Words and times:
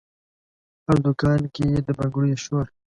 هر 0.85 0.97
دکان 1.05 1.41
کې 1.55 1.67
د 1.87 1.89
بنګړیو 1.97 2.41
شور، 2.45 2.65